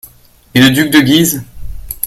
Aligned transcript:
Et 0.55 0.59
le 0.59 0.71
duc 0.71 0.89
de 0.89 0.99
Guise? 0.99 1.43